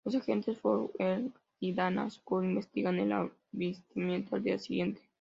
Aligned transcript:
Los 0.03 0.15
agentes 0.15 0.57
Fox 0.59 0.95
Mulder 0.97 1.25
y 1.59 1.73
Dana 1.75 2.09
Scully 2.09 2.47
investigan 2.47 2.97
el 2.97 3.11
avistamiento 3.51 4.35
al 4.35 4.41
día 4.43 4.57
siguiente. 4.57 5.01